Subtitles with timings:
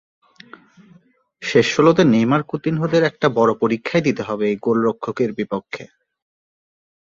[1.41, 5.83] শেষ ষোলোতে নেইমার কুতিনহোদের একটা বড় পরীক্ষাই দিতে হবে এই গোলরক্ষকের বিপক্ষে।